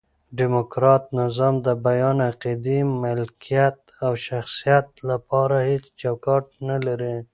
[0.37, 7.15] ډیموکرات نظام د بیان، عقیدې، ملکیت او شخصیت له پاره هيڅ چوکاټ نه لري.